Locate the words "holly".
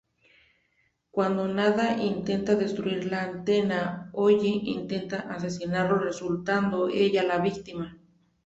4.13-4.61